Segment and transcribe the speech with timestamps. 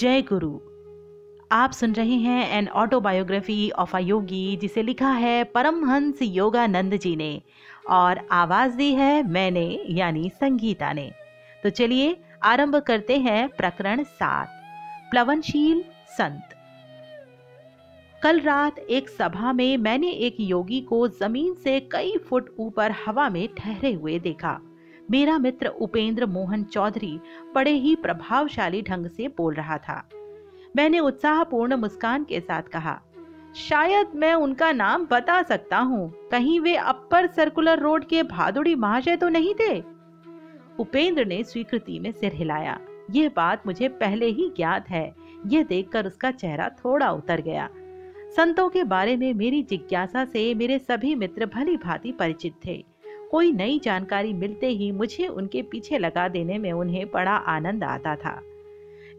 [0.00, 0.60] जय गुरु।
[1.52, 7.16] आप सुन रहे हैं an autobiography of a yogi जिसे लिखा है परमहंस योगानंद जी
[7.16, 7.42] ने,
[7.88, 11.12] और आवाज़ दी है मैंने, यानी संगीता ने।
[11.62, 14.48] तो चलिए आरंभ करते हैं प्रकरण सात,
[15.10, 16.54] प्लवनशील संत।
[18.22, 23.28] कल रात एक सभा में मैंने एक योगी को ज़मीन से कई फुट ऊपर हवा
[23.28, 24.60] में ठहरे हुए देखा।
[25.10, 27.18] मेरा मित्र उपेंद्र मोहन चौधरी
[27.54, 30.02] बड़े ही प्रभावशाली ढंग से बोल रहा था।
[30.76, 33.00] मैंने उत्साहपूर्ण मुस्कान के साथ कहा,
[33.58, 39.16] शायद मैं उनका नाम बता सकता हूँ। कहीं वे अपर सर्कुलर रोड के भादुड़ी महाशय
[39.16, 39.78] तो नहीं थे?
[40.78, 42.78] उपेंद्र ने स्वीकृति में सिर हिलाया।
[43.10, 45.12] यह बात मुझे पहले ही ज्ञात है।
[45.46, 47.68] यह देखकर उसका चेहरा थोड़ा उतर गया।
[48.36, 52.84] संतों के बारे में मेरी जिज्ञासा से मेरे सभी मित्र भली भांति परिचित थे।
[53.30, 58.16] कोई नई जानकारी मिलते ही मुझे उनके पीछे लगा देने में उन्हें बड़ा आनंद आता
[58.16, 58.40] था।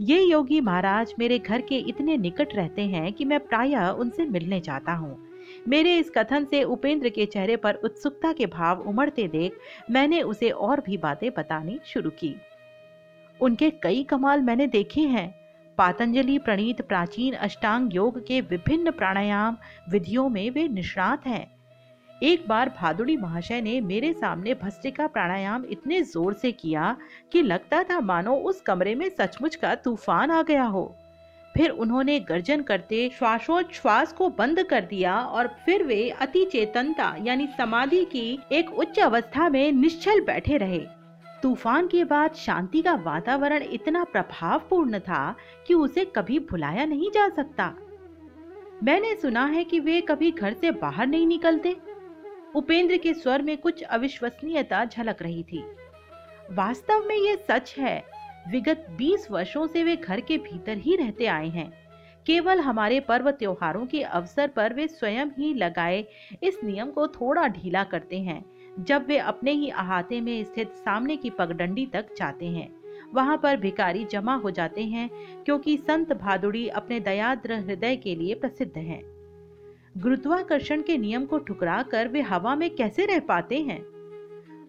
[0.02, 4.59] ये योगी महाराज मेरे घर के इतने निकट रहते हैं कि मैं प्रायः उनसे मिलने
[4.59, 5.18] चाहता हूँ।
[5.68, 9.58] मेरे इस कथन से उपेंद्र के चेहरे पर उत्सुकता के भाव उमड़ते देख
[9.92, 12.36] मैंने उसे और भी बातें बतानी शुरू की।
[13.40, 15.30] उनके कई कमाल मैंने देखे हैं।
[15.78, 19.58] पातंजलि प्रणीत प्राचीन अष्टांग योग के विभिन्न प्राणायाम
[19.90, 21.61] विधियों में वे निष्णात हैं।
[22.22, 26.96] एक बार भादुड़ी महाशय ने मेरे सामने भस्त्रिका प्राणायाम इतने ज़ोर से किया
[27.32, 30.84] कि लगता था मानो उस कमरे में सचमुच का तूफ़ान आ गया हो।
[31.56, 37.48] फिर उन्होंने गर्जन करते श्वासोच्छ्वास को बंद कर दिया और फिर वे अति चेतनता यानी
[37.58, 40.86] समाधि की एक उच्च अवस्था में निश्चल बैठे रहे।
[41.44, 45.36] तूफ़ान के बाद शांति का वातावरण इतना प्रभावपूर्ण था
[45.68, 47.74] कि उसे कभी भुलाया नहीं जा सकता।
[48.84, 51.76] मैंने सुना है कि वे कभी घर से बाहर नहीं निकलते।
[52.56, 55.64] उपेंद्र के स्वर में कुछ अविश्वसनीयता झलक रही थी।
[56.52, 58.03] वास्तव में ये सच है,
[58.52, 61.72] विगत 20 वर्षों से वे घर के भीतर ही रहते आए हैं।
[62.25, 66.06] केवल हमारे पर्व त्योहारों के अवसर पर वे स्वयं ही लगाए
[66.44, 68.46] इस नियम को थोड़ा ढीला करते हैं,
[68.80, 72.70] जब वे अपने ही अहाते में स्थित सामने की पगडंडी तक जाते हैं।
[73.14, 75.09] वहाँ पर भिकारी जमा हो जाते हैं,
[75.44, 79.21] क्योंकि संत भादुड़ी अपने दयाद्र हृदय के लिए प्रसिद्ध हैं।
[79.97, 83.84] गुरुत्वाकर्षण के नियम को ठुकरा कर वे हवा में कैसे रह पाते हैं?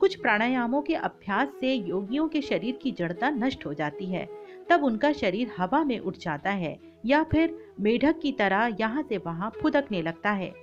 [0.00, 4.28] कुछ प्राणायामों के अभ्यास से योगियों के शरीर की जड़ता नष्ट हो जाती है।
[4.70, 9.18] तब उनका शरीर हवा में उठ जाता है या फिर मेढक की तरह यहाँ से
[9.18, 10.54] वहाँ फुदकने लगता है।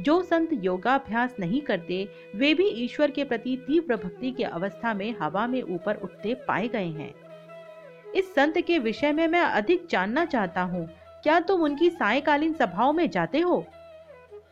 [0.00, 5.14] जो संत योगाभ्यास नहीं करते, वे भी ईश्वर के प्रति तीव्र भक्ति की अवस्था में
[5.22, 7.14] हवा में ऊपर उठते पाए गए हैं।
[8.14, 10.88] इस संत के विषय में मैं अधिक जानना चाहता हूँ।
[11.22, 13.66] क्या तुम उनकी सायकालीन सभाओं में जाते हो?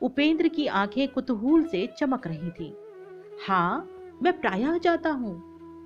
[0.00, 2.74] उपेंद्र की आँखें कुतूहल से चमक रही थी।
[3.46, 3.88] हाँ
[4.22, 5.34] मैं प्रायः जाता हूँ।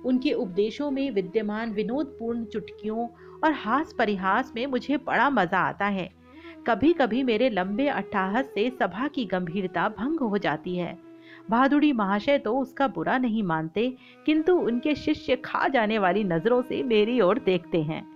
[0.05, 3.07] उनके उपदेशों में विद्यमान विनोदपूर्ण चुटकियों
[3.43, 6.09] और हास परिहास में मुझे बड़ा मज़ा आता है।
[6.67, 10.97] कभी कभी मेरे लंबे अट्ठाहस से सभा की गंभीरता भंग हो जाती है।
[11.49, 13.89] भादुड़ी महाशय तो उसका बुरा नहीं मानते,
[14.25, 18.12] किंतु उनके शिष्य खा जाने वाली नज़रों से मेरी ओर देखते हैं।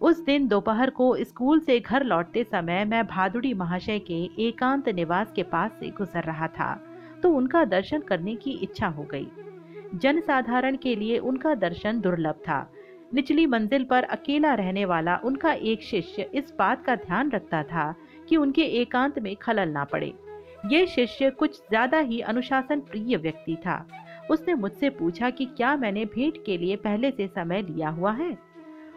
[0.00, 5.32] उस दिन दोपहर को स्कूल से घर लौटते समय मैं भादुड़ी महाशय के एकांत निवास
[5.32, 6.74] के पास से गुजर रहा था
[7.22, 9.26] तो उनका दर्शन करने की इच्छा हो गई।
[9.94, 12.60] जनसाधारण के लिए उनका दर्शन दुर्लभ था।
[13.14, 17.94] निचली मंजिल पर अकेला रहने वाला उनका एक शिष्य इस बात का ध्यान रखता था
[18.28, 20.12] कि उनके एकांत में खलल ना पड़े।
[20.66, 23.86] ये शिष्य कुछ ज़्यादा ही अनुशासन प्रिय व्यक्ति था।
[24.30, 28.36] उसने मुझसे पूछा कि क्या मैंने भेंट के लिए पहले से समय लिया हुआ है?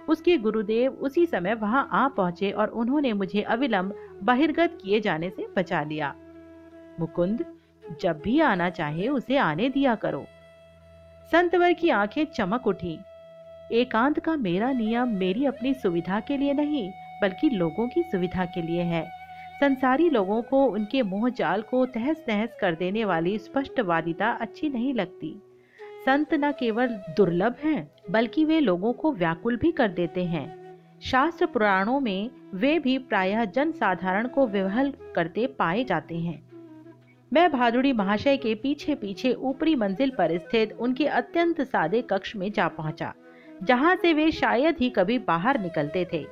[0.10, 5.48] उसके गुरुदेव उसी समय वहाँ आ पहुँचे और उन्होंने मुझे अविलंब बहिर्गत किए जाने से
[5.58, 6.16] बचा लिया।
[7.00, 7.46] मुकुंद,
[8.02, 10.26] जब भी आना चाहे उसे आने दिया करो।
[11.32, 13.00] संतवर की आँखें चमक उठी।
[13.72, 16.92] एकांत का मेरा नियम मेरी अपनी सुविधा के लिए नहीं,
[17.22, 19.04] बल्कि लोगों की सुविधा के लिए है।
[19.60, 24.94] संसारी लोगों को उनके मोह जाल को तहस नहस कर देने वाली स्पष्टवादिता अच्छी नहीं
[24.94, 25.42] लगती।
[26.06, 26.88] संत न केवल
[27.18, 30.48] दुर्लभ हैं, बल्कि वे लोगों को व्याकुल भी कर देते हैं।
[31.02, 36.42] शास्त्र पुराणों में वे भी प्रायः जन साधारण को विवहल करते पाए जाते हैं।
[37.32, 42.52] मैं भादुड़ी महाशय के पीछे पीछे ऊपरी मंजिल पर स्थित उनके अत्यंत सादे कक्ष में
[42.52, 43.14] जा पहुँचा,
[43.64, 46.26] जहाँ से वे शायद ही कभी बाहर निकलते थे।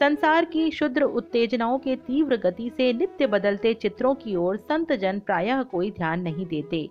[0.00, 5.18] संसार की शुद्र उत्तेजनाओं के तीव्र गति से नित्य बदलते चित्रों की ओर संत जन
[5.18, 6.88] प्रायः कोई ध्यान नहीं देते।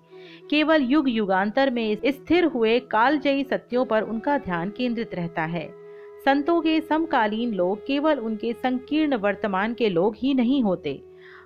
[0.50, 5.68] केवल युग युगांतर में स्थिर हुए कालजयी सत्यों पर उनका ध्यान केंद्रित रहता है।
[6.26, 11.02] संतों के समकालीन लोग केवल उनके संकीर्ण वर्तमान के लोग ही नहीं होते।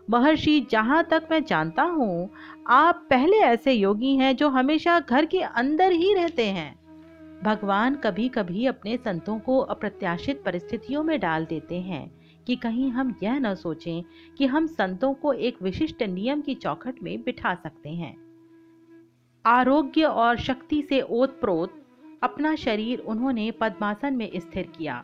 [0.09, 2.29] महर्षि, जहाँ तक मैं जानता हूँ,
[2.67, 6.80] आप पहले ऐसे योगी हैं जो हमेशा घर के अंदर ही रहते हैं।
[7.43, 12.09] भगवान कभी कभी अपने संतों को अप्रत्याशित परिस्थितियों में डाल देते हैं
[12.47, 14.03] कि कहीं हम यह न सोचें
[14.37, 18.15] कि हम संतों को एक विशिष्ट नियम की चौखट में बिठा सकते हैं।
[19.45, 21.81] आरोग्य और शक्ति से ओतप्रोत
[22.23, 25.03] अपना शरीर उन्होंने पद्मासन में स्थिर किया।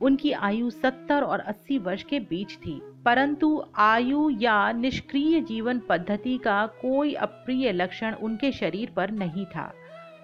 [0.00, 6.38] उनकी आयु सत्तर और अस्सी वर्ष के बीच थी, परंतु आयु या निष्क्रिय जीवन पद्धति
[6.38, 9.72] का कोई अप्रिय लक्षण उनके शरीर पर नहीं था।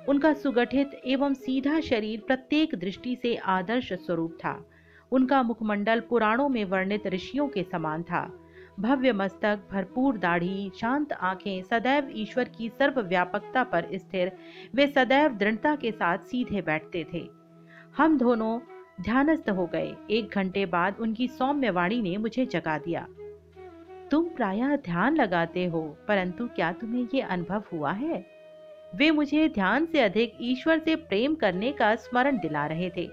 [0.09, 4.71] उनका सुगठित एवं सीधा शरीर प्रत्येक दृष्टि से आदर्श स्वरूप था।
[5.13, 8.41] उनका मुखमंडल पुराणों में वर्णित ऋषियों के समान था।
[8.81, 14.33] भव्य मस्तक, भरपूर दाढ़ी, शांत आँखें, सदैव ईश्वर की सर्वव्यापकता पर स्थिर,
[14.75, 17.29] वे सदैव दृढ़ता के साथ सीधे बैठते थे।
[17.97, 18.61] हम दोनों
[19.01, 23.07] ध्यानस्थ हो गए। एक घंटे बाद उनकी सौम्य वाणी ने मुझे जगा दिया।
[24.11, 28.38] तुम प्रायः ध्यान लगाते हो, परंतु क्या तुम्हें ये अनुभव हुआ है?
[28.95, 33.11] वे मुझे ध्यान से अधिक ईश्वर से प्रेम करने का स्मरण दिला रहे थे।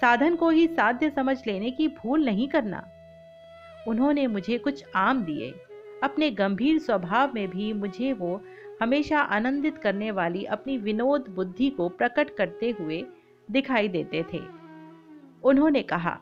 [0.00, 2.88] साधन को ही साध्य समझ लेने की भूल नहीं करना।
[3.88, 5.54] उन्होंने मुझे कुछ आम दिए।
[6.02, 8.42] अपने गंभीर स्वभाव में भी मुझे वो
[8.82, 13.04] हमेशा आनंदित करने वाली अपनी विनोद बुद्धि को प्रकट करते हुए
[13.50, 14.40] दिखाई देते थे।
[15.44, 16.18] उन्होंने कहा,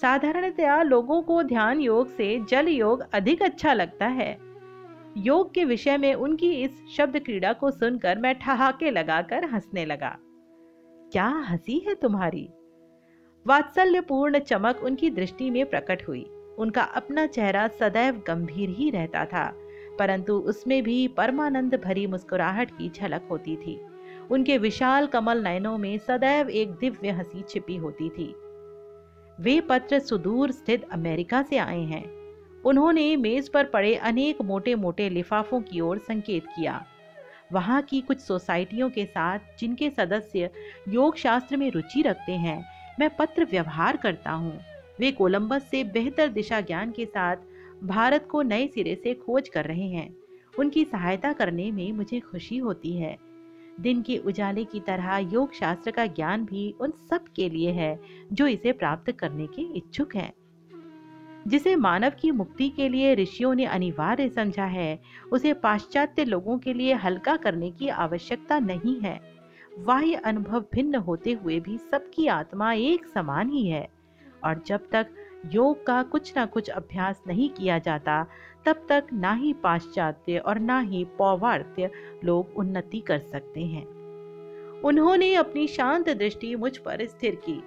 [0.00, 4.53] साधारणतया लोगों को ध्यान योग से जल योग अधिक अच्छा लगता है।
[5.16, 10.16] योग के विषय में उनकी इस शब्द क्रीड़ा को सुनकर मैं ठहाके लगाकर हंसने लगा।
[11.12, 12.48] क्या हँसी है तुम्हारी?
[13.46, 16.22] वात्सल्यपूर्ण चमक उनकी दृष्टि में प्रकट हुई।
[16.58, 19.52] उनका अपना चेहरा सदैव गंभीर ही रहता था,
[19.98, 23.80] परंतु उसमें भी परमानंद भरी मुस्कुराहट की झलक होती थी।
[24.30, 28.34] उनके विशाल कमल नयनों में सदैव एक दिव्य हँसी छिपी होती थी।
[29.40, 32.23] वे पत्र सुदूर स्थित अमेरिका से आए हैं।
[32.66, 36.86] उन्होंने मेज पर पड़े अनेक मोटे मोटे लिफाफों की ओर संकेत किया।
[37.52, 40.50] वहाँ की कुछ सोसाइटियों के साथ, जिनके सदस्य
[40.88, 42.64] योग शास्त्र में रुचि रखते हैं,
[43.00, 44.60] मैं पत्र व्यवहार करता हूँ।
[45.00, 47.36] वे कोलंबस से बेहतर दिशा ज्ञान के साथ
[47.84, 50.16] भारत को नए सिरे से खोज कर रहे हैं।
[50.58, 53.16] उनकी सहायता करने में मुझे खुशी होती है।
[53.80, 58.00] दिन के उजाले की तरह योग शास्त्र का ज्ञान भी उन सब के लिए है,
[58.32, 60.32] जो इसे प्राप्त करने के इच्छुक हैं।
[61.48, 65.00] जिसे मानव की मुक्ति के लिए ऋषियों ने अनिवार्य समझा है,
[65.32, 69.20] उसे पाश्चात्य लोगों के लिए हल्का करने की आवश्यकता नहीं है।
[69.78, 73.88] बाह्य अनुभव भिन्न होते हुए भी सबकी आत्मा एक समान ही है।
[74.44, 75.06] और जब तक
[75.52, 78.26] योग का कुछ ना कुछ अभ्यास नहीं किया जाता,
[78.66, 81.90] तब तक ना ही पाश्चात्य और ना ही पौवार्त्य
[82.24, 83.84] लोग उन्नति कर सकते हैं।
[84.80, 87.62] उन्होंने अपनी शांत दृष्टि मुझ पर स्थिर की।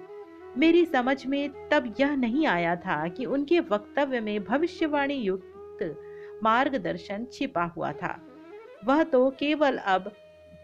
[0.57, 5.99] मेरी समझ में तब यह नहीं आया था कि उनके वक्तव्य में भविष्यवाणी युक्त
[6.43, 8.19] मार्गदर्शन छिपा हुआ था।
[8.85, 10.11] वह तो केवल अब,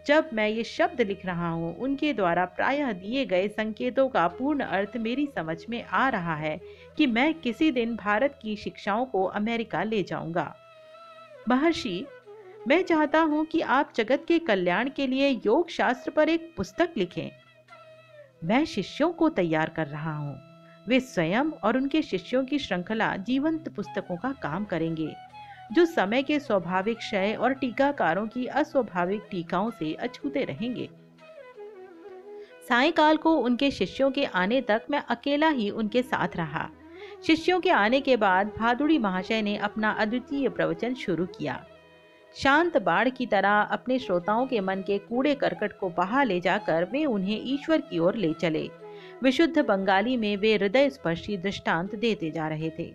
[0.06, 4.60] जब मैं ये शब्द लिख रहा हूँ, उनके द्वारा प्रायः दिए गए संकेतों का पूर्ण
[4.60, 6.60] अर्थ मेरी समझ में आ रहा है
[6.96, 10.54] कि मैं किसी दिन भारत की शिक्षाओं को अमेरिका ले जाऊँगा।
[11.48, 12.06] महर्षि,
[12.68, 16.92] मैं चाहता हूँ कि आप जगत के कल्याण के लिए योग शास्त्र पर एक पुस्तक
[16.96, 17.30] लिखें।
[18.44, 20.36] मैं शिष्यों को तैयार कर रहा हूँ।
[20.88, 25.08] वे स्वयं और उनके शिष्यों की श्रृंखला जीवंत पुस्तकों का काम करेंगे,
[25.72, 30.88] जो समय के स्वाभाविक क्षय और टीकाकारों की अस्वाभाविक टीकाओं से अछूते रहेंगे।
[32.68, 36.68] सायकाल को उनके शिष्यों के आने तक मैं अकेला ही उनके साथ रहा।
[37.26, 41.64] शिष्यों के आने के बाद भादुड़ी महाशय ने अपना अद्वितीय प्रवचन शुरू किया।
[42.36, 46.84] शांत बाढ़ की तरह अपने श्रोताओं के मन के कूड़े करकट को बहा ले जाकर
[46.84, 48.70] वे उन्हें ईश्वर की ओर ले चले।
[49.22, 52.92] विशुद्ध बंगाली में वे हृदय स्पर्शी दृष्टांत देते जा रहे थे।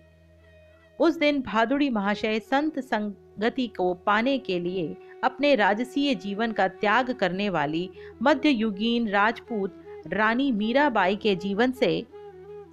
[0.99, 7.11] उस दिन भादुड़ी महाशय संत संगति को पाने के लिए अपने राजसीय जीवन का त्याग
[7.11, 7.89] करने वाली
[8.21, 12.05] मध्य युगीन राजपूत रानी मीराबाई के जीवन से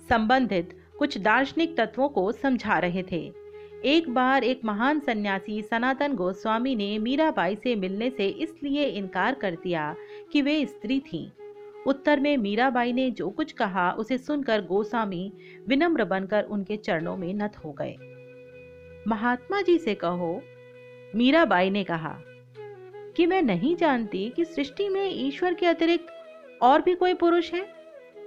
[0.08, 3.45] संबंधित कुछ दार्शनिक तत्वों को समझा रहे थे।
[3.86, 9.50] एक बार एक महान सन्यासी सनातन गोस्वामी ने मीराबाई से मिलने से इसलिए इनकार कर
[9.50, 9.94] दिया
[10.32, 11.30] कि वे स्त्री थीं।
[11.86, 15.32] उत्तर में मीराबाई ने जो कुछ कहा, उसे सुनकर गोस्वामी
[15.68, 17.96] विनम्र बनकर उनके चरणों में नत हो गए।
[19.08, 20.42] महात्मा जी से कहो,
[21.16, 22.18] मीराबाई ने कहा
[23.16, 26.06] कि मैं नहीं जानती कि सृष्टि में ईश्वर के अतिरिक्त
[26.62, 27.66] और भी कोई पुरुष है?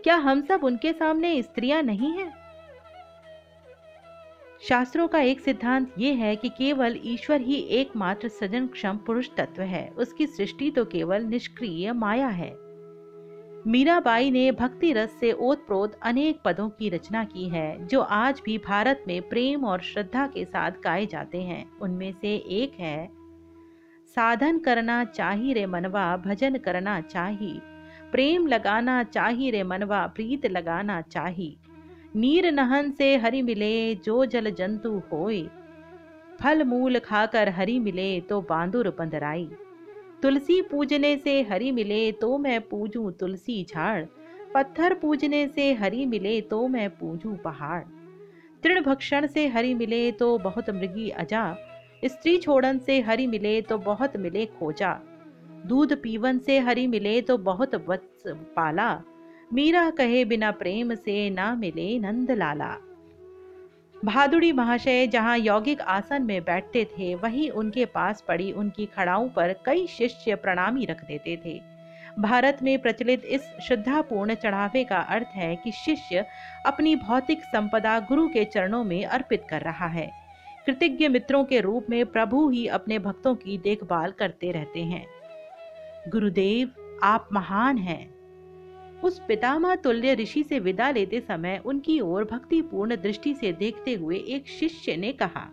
[0.04, 2.39] क्या हम सब उनके सामने स्त्रियाँ नहीं हैं?
[4.62, 9.62] शास्त्रों का एक सिद्धांत ये है कि केवल ईश्वर ही एकमात्र सजन क्षम पुरुष तत्व
[9.62, 12.52] है। उसकी सृष्टि तो केवल निष्क्रिय माया है।
[13.68, 18.58] मीराबाई ने भक्ति रस से ओतप्रोत अनेक पदों की रचना की है, जो आज भी
[18.58, 23.10] भारत में प्रेम और श्रद्धा के साथ गाए जाते हैं। उनमें से एक है,
[24.16, 27.60] साधन करना चाही रे मनवा, भजन करना चाही।
[28.12, 31.58] प्रेम लगाना चाही रे मनवा, प्रीत लगाना चाही।
[32.16, 35.42] नीर नहन से हरि मिले जो जल जंतु होए।
[36.40, 39.50] फल मूल खाकर हरि मिले तो बांदुर बंदराई।
[40.22, 44.06] तुलसी पूजने से हरि मिले तो मैं पूजूं तुलसी झाड़।
[44.54, 47.84] पत्थर पूजने से हरि मिले तो मैं पूजूं पहाड़।
[48.64, 51.44] तृण भक्षण से हरि मिले तो बहुत मृगी अजा।
[52.06, 54.94] स्त्री छोड़न से हरि मिले तो बहुत मिले खोजा।
[55.66, 58.24] दूध पीवन से हरि मिले तो बहुत वत्स
[58.56, 58.92] पाला।
[59.54, 62.78] मीरा कहे बिना प्रेम से ना मिले नंद लाला
[64.06, 69.54] भादुड़ी महाशय जहाँ यौगिक आसन में बैठते थे, वहीं उनके पास पड़ी उनकी खड़ाओं पर
[69.66, 71.62] कई शिष्य प्रणामी रख देते थे।
[72.20, 76.26] भारत में प्रचलित इस श्रद्धापूर्ण चढ़ावे का अर्थ है कि शिष्य
[76.66, 80.12] अपनी भौतिक संपदा गुरु के चरणों में अर्पित कर रहा है।
[80.66, 85.06] कृतज्ञ मित्रों के रूप में प्रभु ही अपने भक्तों की देखभाल करते रहते हैं।
[86.10, 86.72] गुरुदेव,
[87.04, 88.19] आप महान हैं।
[89.04, 94.18] उस पितामह तुल्य ऋषि से विदा लेते समय उनकी ओर भक्तिपूर्ण दृष्टि से देखते हुए
[94.18, 95.48] एक शिष्य ने कहा,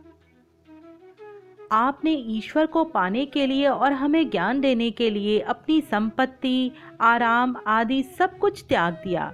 [1.73, 7.57] आपने ईश्वर को पाने के लिए और हमें ज्ञान देने के लिए अपनी संपत्ति, आराम
[7.67, 9.33] आदि सब कुछ त्याग दिया।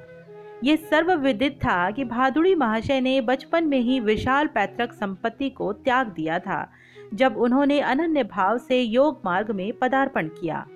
[0.64, 6.06] ये सर्वविदित था कि भादुड़ी महाशय ने बचपन में ही विशाल पैतृक संपत्ति को त्याग
[6.06, 6.70] दिया था,
[7.14, 10.66] जब उन्होंने अनन्य भाव से योग मार्ग में पदार्पण किया।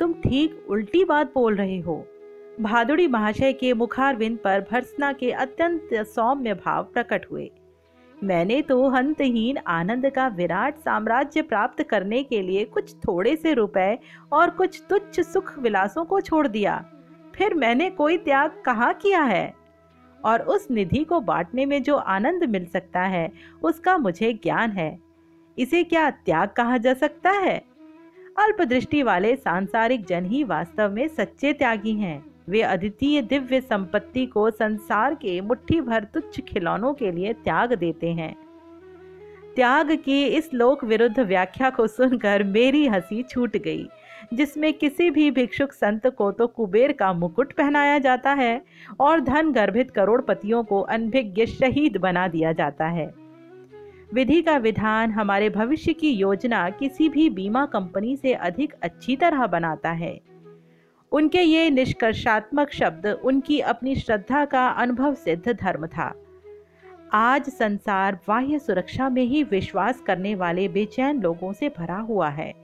[0.00, 2.06] तुम ठीक उल्टी बात बोल रहे हो।
[2.60, 7.50] भादुड़ी महाशय के मुखारविंद पर भर्सना के अत्यंत सौम्य भाव प्रकट हुए।
[8.24, 13.98] मैंने तो हंतहीन आनंद का विराट साम्राज्य प्राप्त करने के लिए कुछ थोड़े से रुपए
[14.32, 16.84] और कुछ तुच्छ सुख विलासों को छोड़ दिया।
[17.34, 19.54] फिर मैंने कोई त्याग कहाँ किया है?
[20.24, 23.32] और उस निधि को बांटने में जो आनंद मिल सकता है,
[23.62, 24.98] उसका मुझे ज्ञान है।
[25.58, 27.62] इसे क्या त्याग कहा जा सकता है?
[28.38, 34.26] अल्प दृष्टि वाले सांसारिक जन ही वास्तव में सच्चे त्यागी हैं। वे अद्वितीय दिव्य संपत्ति
[34.26, 38.34] को संसार के मुट्ठी भर तुच्छ खिलौनों के लिए त्याग देते हैं।
[39.56, 43.86] त्याग की इस लोक विरुद्ध व्याख्या को सुनकर मेरी हँसी छूट गई,
[44.34, 48.60] जिसमें किसी भी भिक्षुक संत को तो कुबेर का मुकुट पहनाया जाता है
[49.00, 53.06] और धन गर्भित करोड़पतियों को अनभिज्ञ शहीद बना दिया जाता है।
[54.14, 59.46] विधि का विधान हमारे भविष्य की योजना किसी भी बीमा कंपनी से अधिक अच्छी तरह
[59.46, 60.20] बनाता है।
[61.12, 66.14] उनके ये निष्कर्षात्मक शब्द उनकी अपनी श्रद्धा का अनुभव सिद्ध धर्म था।
[67.12, 72.54] आज संसार बाह्य सुरक्षा में ही विश्वास करने वाले बेचैन लोगों से भरा हुआ है।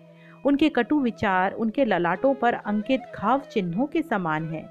[0.46, 4.68] उनके कटु विचार उनके ललाटों पर अंकित घाव चिन्हों के समान है।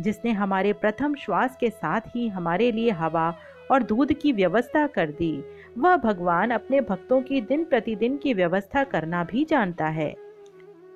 [0.00, 3.34] जिसने हमारे प्रथम श्वास के साथ ही हमारे लिए हवा
[3.70, 5.44] और दूध की व्यवस्था कर दी,
[5.78, 10.27] वह भगवान अपने भक्तों की दिन प्रतिदिन की व्यवस्था करना भी जानता है।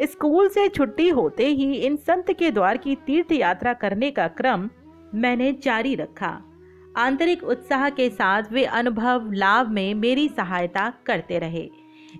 [0.02, 4.68] स्कूल से छुट्टी होते ही इन संत के द्वार की तीर्थ यात्रा करने का क्रम
[5.14, 6.40] मैंने जारी रखा।
[6.97, 11.71] आंतरिक उत्साह के साथ वे अनुभव, लाभ में मेरी सहायता करते रहे।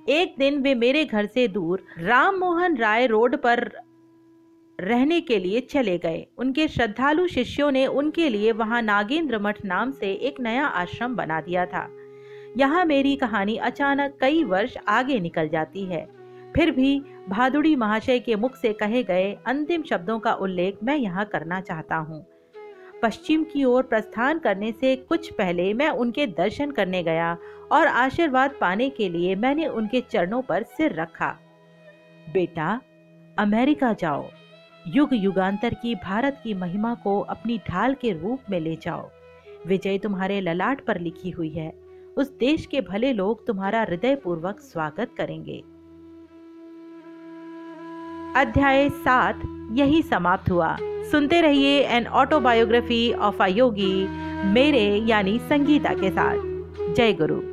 [0.09, 3.71] एक दिन वे मेरे घर से दूर राम मोहन राय रोड पर
[4.81, 9.91] रहने के लिए चले गए। उनके श्रद्धालु शिष्यों ने उनके लिए वहाँ नागेंद्र मठ नाम
[9.91, 11.89] से एक नया आश्रम बना दिया था।
[12.57, 16.22] यहाँ मेरी कहानी अचानक कई वर्ष आगे निकल जाती है।
[16.57, 21.25] फिर भी भादुड़ी महाशय के मुख से कहे गए अंतिम शब्दों का उल्लेख मैं यहाँ
[21.25, 22.27] करना चाहता हूँ।
[23.03, 27.37] पश्चिम की ओर प्रस्थान करने से कुछ पहले मैं उनके दर्शन करने गया
[27.73, 31.39] और आशीर्वाद पाने के लिए मैंने उनके चरणों पर सिर रखा।
[32.33, 32.81] बेटा,
[33.39, 34.29] अमेरिका जाओ।
[34.87, 39.11] युग युगांतर की भारत की महिमा को अपनी ढाल के रूप में ले जाओ।
[39.67, 41.71] विजय तुम्हारे ललाट पर लिखी हुई है।
[42.17, 45.63] उस देश के भले लोग तुम्हारा हृदय पूर्वक स्वागत करेंगे।
[48.37, 54.09] अध्याय सात, यही समाप्त हुआ। सुनते रहिए an autobiography of a yogi
[54.45, 56.37] मेरे यानी संगीता के साथ।
[56.95, 57.52] जय गुरु।